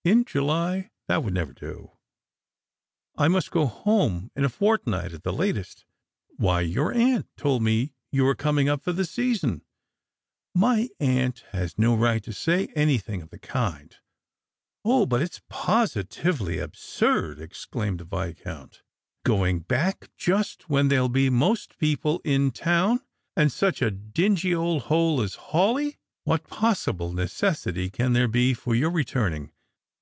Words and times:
"In 0.10 0.24
July; 0.24 0.88
that 1.08 1.22
would 1.22 1.34
never 1.34 1.52
do. 1.52 1.90
I 3.18 3.28
must 3.28 3.50
go 3.50 3.66
home 3.66 4.30
in 4.34 4.46
a 4.46 4.48
fort 4.48 4.86
night 4.86 5.12
at 5.12 5.24
the 5.24 5.30
latest."•' 5.32 5.80
Why, 6.38 6.62
your 6.62 6.90
aunt 6.90 7.28
told 7.36 7.62
me 7.62 7.92
you 8.10 8.24
were 8.24 8.34
coming 8.34 8.66
up 8.66 8.80
for 8.80 8.94
the 8.94 9.04
season!"" 9.04 9.60
My 10.64 10.88
aunt 11.00 11.44
had 11.50 11.74
no 11.78 11.94
right 11.94 12.22
to 12.24 12.32
say 12.32 12.68
anything 12.74 13.20
of 13.20 13.28
the 13.28 13.38
kind."" 13.38 13.94
0, 14.88 15.04
but 15.04 15.20
it's 15.20 15.42
positively 15.50 16.56
absurd," 16.58 17.38
exclaimed 17.38 18.00
the 18.00 18.06
Viscount," 18.06 18.80
going 19.26 19.58
back 19.60 20.08
just 20.16 20.70
when 20.70 20.88
there'll 20.88 21.10
be 21.10 21.28
most 21.28 21.76
people 21.76 22.22
in 22.24 22.52
town, 22.52 23.00
and 23.36 23.50
to 23.50 23.54
such 23.58 23.82
a 23.82 23.90
dingy 23.90 24.54
old 24.54 24.84
hole 24.84 25.20
as 25.20 25.34
Hawleigh. 25.34 25.98
What 26.24 26.44
possible 26.48 27.12
necessity 27.12 27.90
can 27.90 28.14
there 28.14 28.28
be 28.28 28.54
for 28.54 28.74
your 28.74 28.90
returning? 28.90 29.52